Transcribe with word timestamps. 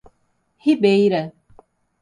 Ribeira 0.65 1.21